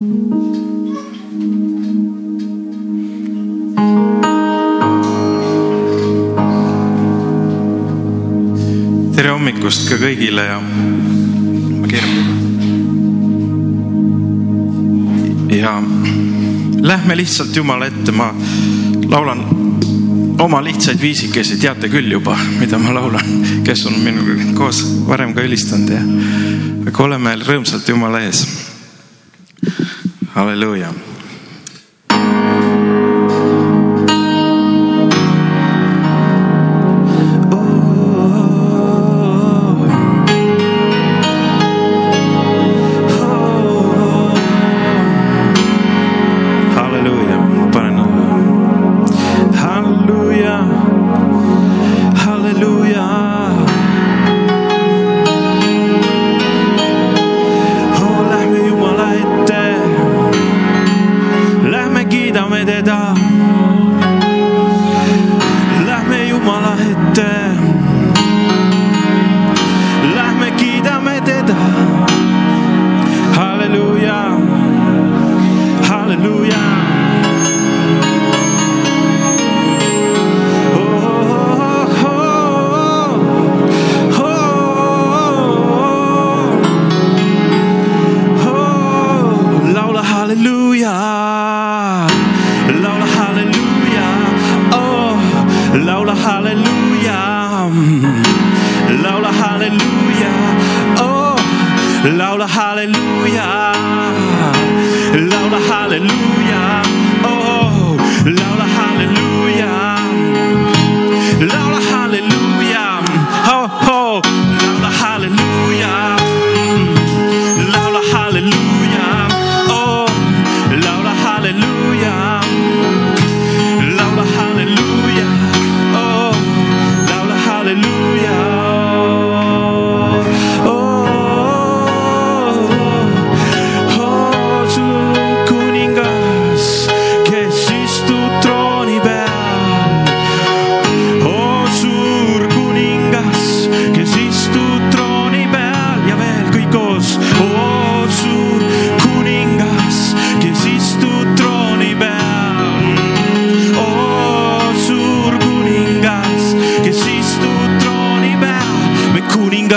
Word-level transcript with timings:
tere 0.00 0.08
hommikust 9.28 9.90
ka 9.90 9.98
kõigile 10.00 10.46
ja 10.46 10.56
ma 10.62 11.90
keeran. 11.90 12.16
ja 15.52 15.74
lähme 16.80 17.18
lihtsalt 17.20 17.52
Jumala 17.60 17.92
ette, 17.92 18.08
ma 18.16 18.32
laulan 19.04 19.44
oma 20.40 20.64
lihtsaid 20.64 20.96
viisikesi, 20.96 21.60
teate 21.60 21.92
küll 21.92 22.08
juba, 22.08 22.38
mida 22.56 22.80
ma 22.80 22.96
laulan, 22.96 23.44
kes 23.68 23.84
on 23.92 24.00
minuga 24.00 24.32
koos 24.56 24.80
varem 25.12 25.36
ka 25.36 25.44
ülistanud 25.44 25.92
ja 25.92 26.00
aga 26.88 27.04
oleme 27.04 27.36
rõõmsalt 27.44 27.92
Jumala 27.92 28.24
ees. 28.24 28.59
Halleluuja 30.34 30.94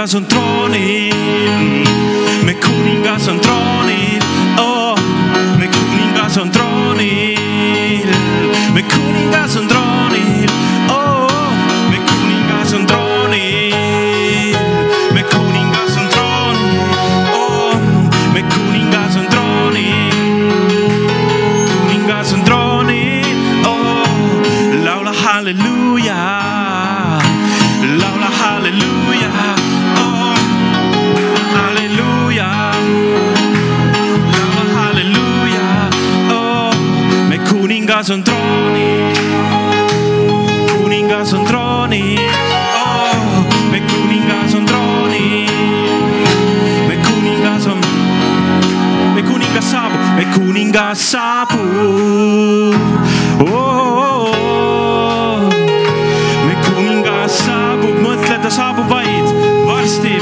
kuningas 0.04 0.16
on 0.16 0.26
troonil, 0.26 1.86
me 2.44 2.54
kuningas 2.54 3.28
on 3.30 3.40
troonil, 3.40 4.24
oo, 4.60 4.96
me 5.58 5.68
kuningas 5.68 6.38
on 6.38 6.52
troonil, 6.52 8.10
me 8.74 8.82
kuningas 8.84 9.56
on 9.56 9.68
troonil, 9.68 9.83
kuningas 38.04 38.12
on 38.12 38.24
troonil, 38.24 39.16
kuningas 40.82 41.34
on 41.34 41.46
troonil, 41.46 42.20
oh, 42.76 43.48
me 43.72 43.80
kuningas 43.80 44.56
on 44.56 44.66
troonil, 44.66 45.48
me 46.90 46.96
kuningas 46.98 47.68
on, 47.68 47.80
me 49.16 49.22
kuningas 49.24 49.64
saabub, 49.72 50.02
me 50.18 50.26
kuningas 50.36 51.00
saabub 51.00 51.60
oh, 53.40 53.48
oh, 53.48 54.34
oh. 54.36 55.50
me 56.48 56.56
kuningas 56.68 57.40
saabub, 57.46 57.96
mõtle, 58.04 58.38
ta 58.44 58.52
saabub 58.52 58.92
vaid 58.92 59.32
varsti. 59.64 60.20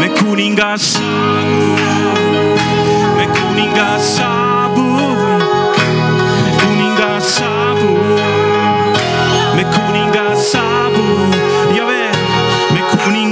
Me 0.00 0.08
kuningas 0.16 0.96
saabub, 0.96 1.78
me 3.20 3.28
kuningas 3.36 4.12
saabub, 4.16 4.45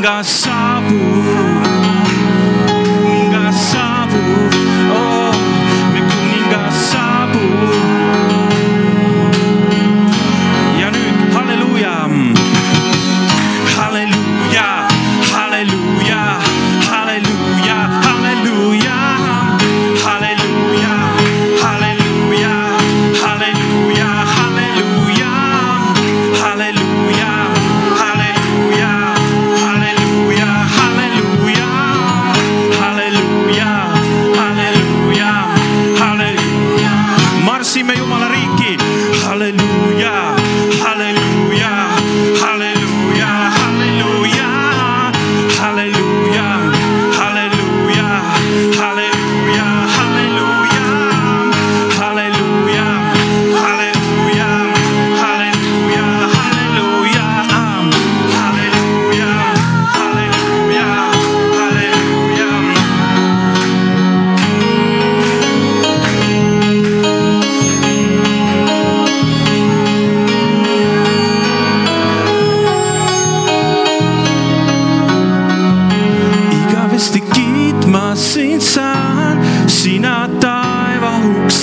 kuningas 0.05 1.64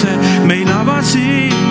üldse 0.02 0.46
meil 0.48 0.68
avasid. 0.68 1.71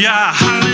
Hallelujah. 0.00 0.67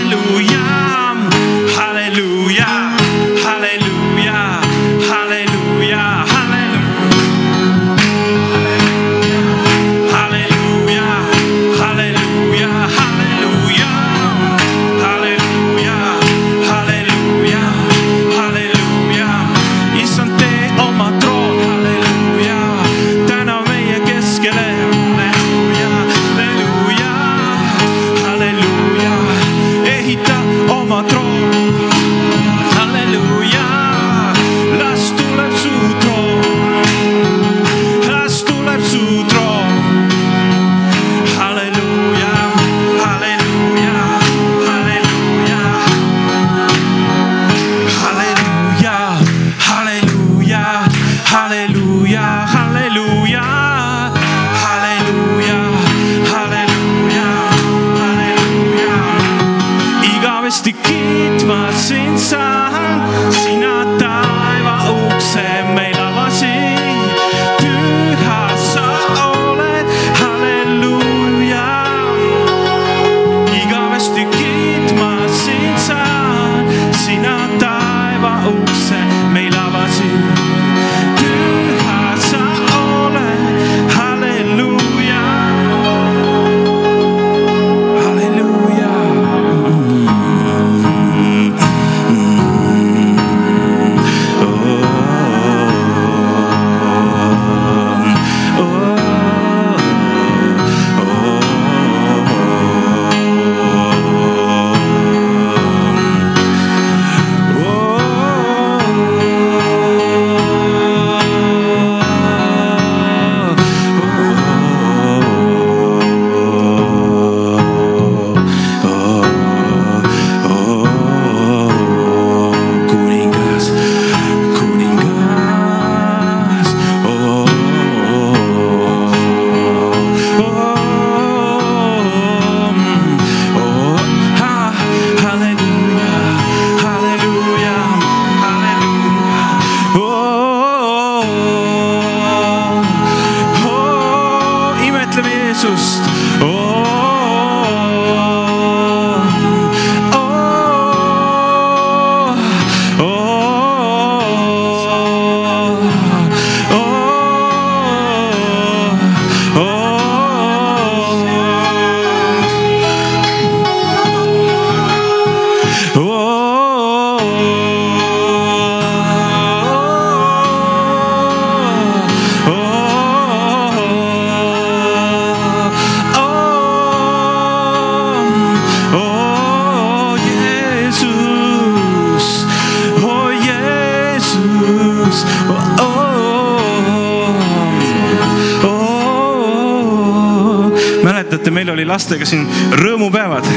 lastega 192.05 192.25
siin 192.29 192.45
rõõmupäevad. 192.77 193.47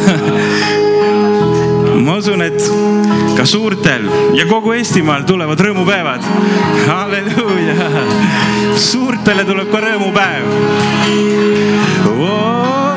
Ma 2.05 2.15
usun, 2.17 2.41
et 2.47 2.63
ka 3.37 3.45
suurtel 3.45 4.07
ja 4.39 4.47
kogu 4.49 4.73
Eestimaal 4.73 5.27
tulevad 5.29 5.61
rõõmupäevad. 5.61 6.25
halleluuja, 6.87 7.75
suurtele 8.81 9.45
tuleb 9.45 9.69
ka 9.73 9.79
rõõmupäev. 9.85 10.45
Oh.. 12.09 12.97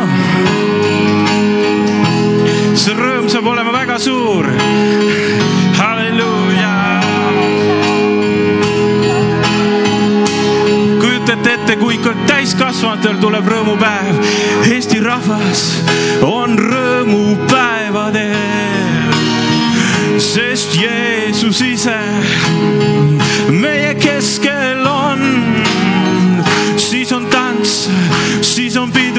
see 2.75 2.93
rõõm 2.95 3.27
saab 3.27 3.47
olema 3.51 3.71
väga 3.75 3.99
suur. 3.99 4.47
Täiskasvanutel 12.27 13.17
tuleb 13.17 13.47
rõõmupäev. 13.47 14.15
Eesti 14.69 14.99
rahvas 15.01 15.81
on 16.21 16.53
rõõmupäevadel, 16.59 19.09
sest 20.21 20.77
Jeesus 20.77 21.61
ise 21.65 21.97
meie 23.49 23.95
keskel 23.95 24.85
on. 24.85 25.21
siis 26.77 27.11
on 27.11 27.25
tants, 27.25 27.89
siis 28.41 28.77
on 28.77 28.91
pidu, 28.91 29.10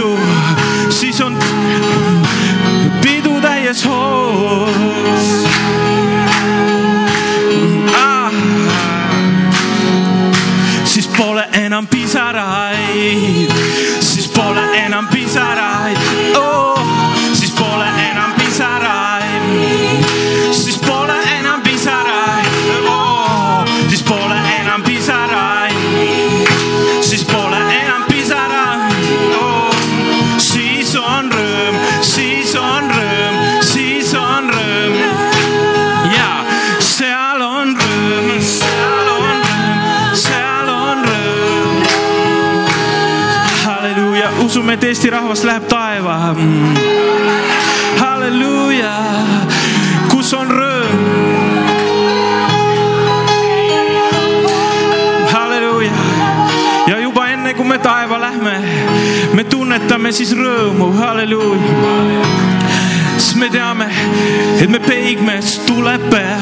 usume, 44.52 44.75
et 44.75 44.85
Eesti 44.85 45.11
rahvas 45.11 45.44
läheb 45.49 45.64
taeva. 45.64 46.37
halleluuja, 47.97 48.90
kus 50.11 50.32
on 50.37 50.50
rõõm. 50.50 50.99
halleluuja 55.32 55.92
ja 56.87 56.99
juba 57.00 57.28
enne 57.32 57.54
kui 57.54 57.64
me 57.64 57.78
taeva 57.78 58.21
lähme, 58.21 58.52
me 59.32 59.44
tunnetame 59.44 60.12
siis 60.12 60.35
rõõmu, 60.37 60.90
halleluuja 61.00 62.28
sest 63.16 63.38
me 63.40 63.49
teame, 63.49 63.88
et 64.61 64.68
me 64.68 64.82
peigmees 64.85 65.62
tuleb 65.64 66.11
pea. 66.12 66.37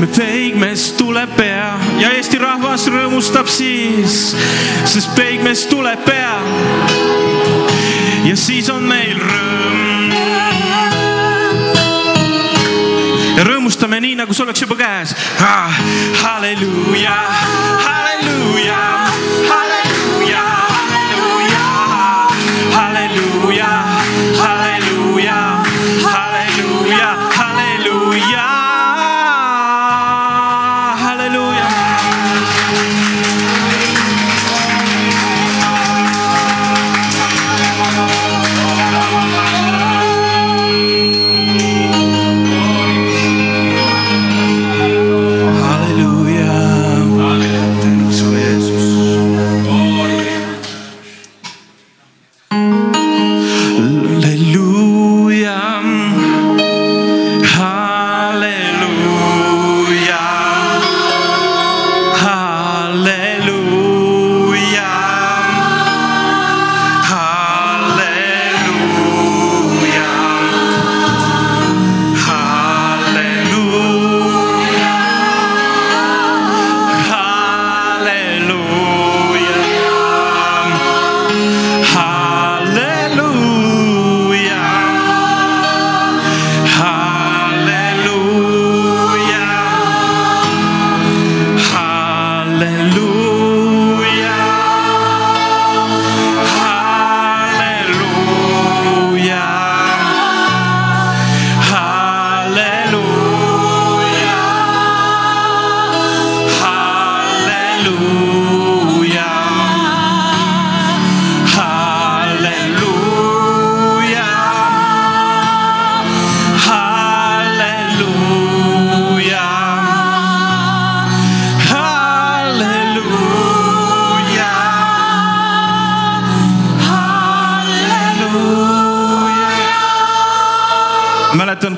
me 0.00 0.08
peigmees 0.16 0.94
tuleb 0.96 1.36
pea 1.36 1.83
ja 2.00 2.10
Eesti 2.16 2.38
rahvas 2.42 2.86
rõõmustab 2.90 3.48
siis, 3.50 4.32
sest 4.88 5.14
peigmees 5.16 5.66
tuleb 5.70 6.04
pea. 6.06 6.36
ja 8.24 8.36
siis 8.36 8.70
on 8.72 8.86
meil 8.88 9.20
rõõm. 9.20 10.14
ja 13.36 13.44
rõõmustame 13.50 14.00
nii, 14.00 14.18
nagu 14.22 14.34
see 14.34 14.46
oleks 14.46 14.64
juba 14.66 14.78
käes 14.78 15.14
ah,. 15.40 15.80
halleluuja, 16.22 17.18
halleluuja, 17.86 18.82
halleluuja, 19.50 19.73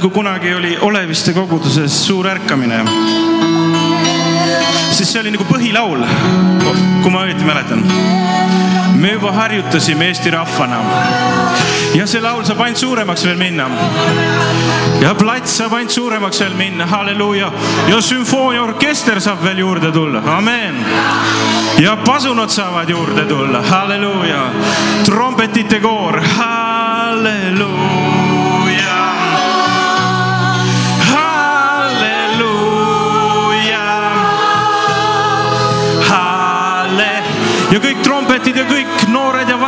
kui 0.06 0.22
kunagi 0.22 0.54
oli 0.54 0.76
Oleviste 0.80 1.32
koguduses 1.34 1.94
suur 2.06 2.28
ärkamine 2.30 2.76
siis 4.94 5.08
see 5.10 5.20
oli 5.20 5.32
nagu 5.34 5.44
põhilaul, 5.48 6.04
kui 7.02 7.10
ma 7.10 7.24
õieti 7.26 7.42
mäletan. 7.48 7.82
me 9.00 9.10
juba 9.16 9.32
harjutasime 9.34 10.06
Eesti 10.12 10.30
rahvana 10.30 10.78
ja 11.98 12.06
see 12.06 12.22
laul 12.22 12.44
saab 12.46 12.62
ainult 12.62 12.78
suuremaks 12.78 13.26
veel 13.26 13.36
minna. 13.40 13.66
ja 15.02 15.14
plats 15.18 15.58
saab 15.58 15.74
ainult 15.74 15.90
suuremaks 15.98 16.40
veel 16.44 16.54
minna, 16.54 16.86
halleluuja. 16.86 17.50
ja 17.90 18.00
sümfooniaorkester 18.00 19.20
saab 19.20 19.42
veel 19.42 19.58
juurde 19.64 19.90
tulla, 19.92 20.22
amen. 20.38 20.84
ja 21.82 21.96
pasunad 22.06 22.54
saavad 22.54 22.88
juurde 22.88 23.26
tulla, 23.26 23.62
halleluuja. 23.74 24.50
trompetite 25.04 25.80
koor, 25.80 26.22
halleluuja. 26.38 28.05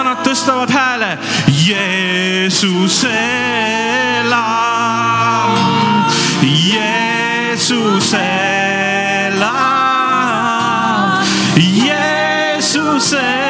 Noored 0.09 0.15
ja 0.15 0.15
vanad 0.15 0.25
tõstavad 0.25 0.71
hääle. 0.73 1.19
Jeesus 1.49 3.05
elab, 3.05 4.39
Jeesus 6.43 8.15
elab, 8.15 9.49
Jeesus 11.57 13.13
elab, 13.13 13.48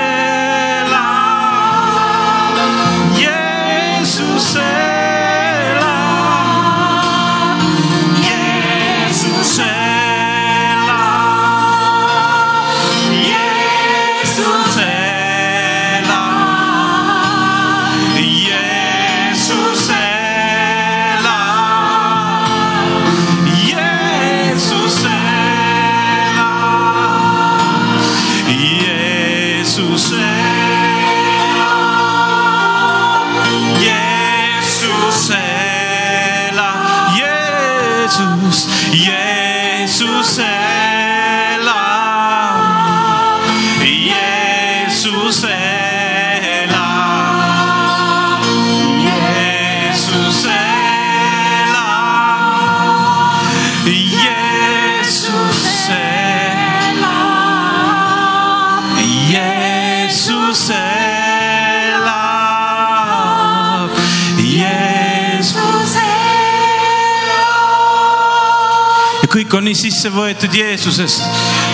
kõik 69.28 69.54
on 69.54 69.66
nii 69.68 69.76
sisse 69.76 70.11
võetud 70.12 70.54
Jeesusest. 70.54 71.23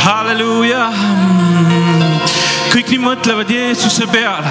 halleluuja. 0.04 0.88
kõik 2.72 2.90
nii 2.90 2.98
mõtlevad 2.98 3.50
Jeesuse 3.50 4.06
peale, 4.10 4.50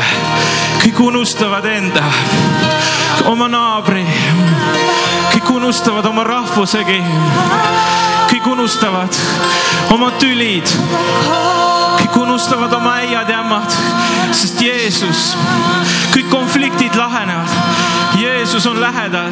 kõik 0.83 1.00
unustavad 1.03 1.65
enda, 1.65 2.03
oma 3.27 3.48
naabri, 3.51 4.05
kõik 5.33 5.50
unustavad 5.51 6.05
oma 6.05 6.24
rahvusegi, 6.24 7.01
kõik 8.31 8.48
unustavad 8.48 9.22
oma 9.91 10.12
tülid 10.19 10.72
kõik 12.13 12.17
unustavad 12.27 12.74
oma 12.74 12.98
äiad 13.01 13.29
ja 13.29 13.39
ämmad, 13.41 13.75
sest 14.36 14.62
Jeesus, 14.62 15.33
kõik 16.13 16.29
konfliktid 16.29 16.95
lahenevad. 16.95 17.82
Jeesus 18.15 18.65
on 18.70 18.79
lähedal, 18.82 19.32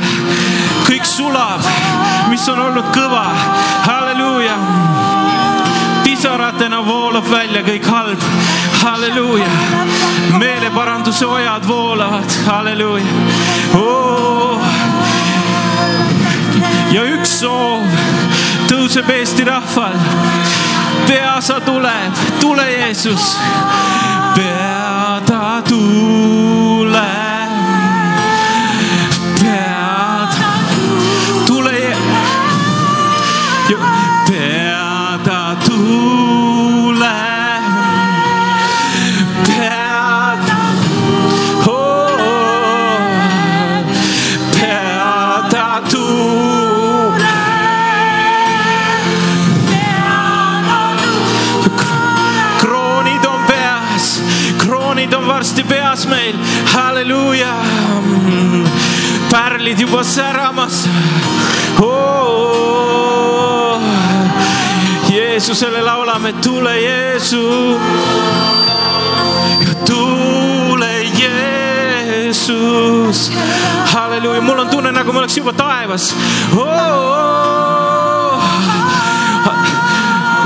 kõik 0.88 1.06
sulab, 1.06 1.66
mis 2.30 2.48
on 2.50 2.60
olnud 2.60 2.88
kõva. 2.96 3.26
halleluuja. 3.86 4.58
pisaratena 6.04 6.86
voolab 6.86 7.30
välja 7.32 7.62
kõik 7.64 7.86
halb. 7.86 8.22
halleluuja. 8.84 9.52
meeleparanduse 10.38 11.26
ojad 11.26 11.68
voolavad, 11.68 12.32
halleluuja 12.46 13.06
oh.. 13.74 14.62
ja 16.92 17.04
üks 17.04 17.40
soov 17.40 17.86
tõuseb 18.70 19.10
Eesti 19.10 19.44
rahval 19.44 19.98
pea 21.08 21.42
sa 21.42 21.60
tuleb, 21.60 22.14
tule 22.40 22.72
Jeesus, 22.72 23.38
pea 24.36 25.22
ta 25.26 25.62
tuleb. 25.68 27.41
Varsti 55.32 55.64
peas 55.64 56.08
meil, 56.08 56.36
halleluuja. 56.74 57.54
pärlid 59.32 59.80
juba 59.80 60.04
säramas 60.04 60.90
oh,. 61.80 63.82
Jeesusele 65.10 65.82
laulame, 65.82 66.34
tule 66.34 66.82
Jeesus, 66.82 67.80
tule 69.86 71.04
Jeesus. 72.24 73.32
halleluuja, 73.94 74.42
mul 74.42 74.60
on 74.60 74.70
tunne, 74.70 74.92
nagu 74.92 75.14
ma 75.14 75.20
oleks 75.20 75.38
juba 75.38 75.54
taevas 75.54 76.16
oh,. 76.58 78.44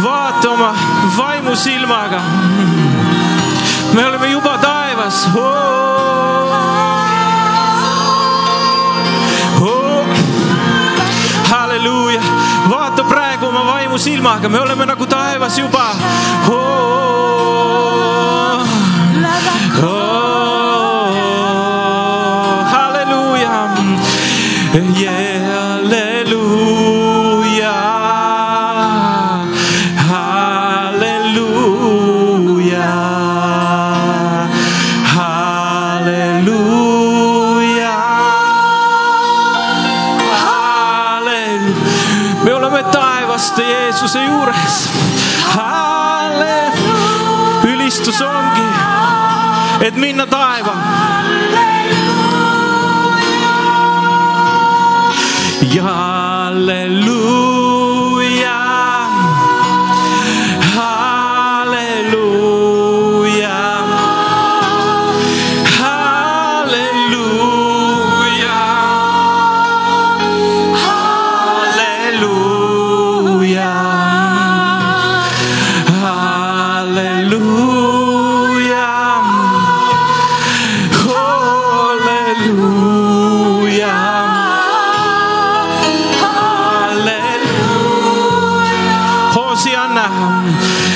vaata 0.03 0.49
oma 0.49 0.75
vaimusilmaga. 1.17 2.21
me 3.93 4.05
oleme 4.05 4.31
juba 4.31 4.57
taevas 5.15 5.35
oh,. 5.35 6.55
Oh, 9.61 10.05
halleluuja, 11.49 12.21
vaata 12.69 13.03
praegu 13.03 13.47
oma 13.47 13.65
vaimusilmaga, 13.65 14.49
me 14.49 14.59
oleme 14.59 14.85
nagu 14.85 15.05
taevas 15.05 15.57
juba 15.57 15.89
oh,. 16.49 17.04
Et 49.81 49.95
minna 49.95 50.25
taeva. 50.27 50.73
Ja 55.73 55.83
halleluuja, 55.83 57.14
come. 90.15 90.94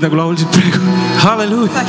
Inglid 0.00 0.08
nagu 0.08 0.16
laulsid 0.16 0.48
praegu, 0.54 0.80
halleluuja. 1.20 1.82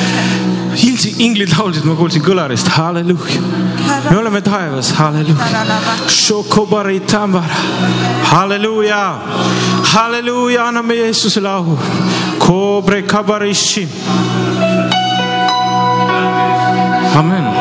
inglid 1.24 1.54
laulsid, 1.56 1.86
ma 1.88 1.95
kuulsin 1.95 2.24
kõlarist, 2.24 2.67
halleluuja. 2.76 3.41
me 4.10 4.17
oleme 4.17 4.41
taevas, 4.41 4.91
halleluuja. 4.97 5.47
Halleluuja, 8.32 9.02
halleluuja, 9.93 10.67
anname 10.67 11.00
Jeesusele 11.00 11.50
au. 11.50 11.80
Kobre 12.39 13.02
kabarishi. 13.04 13.88
amen 17.15 17.61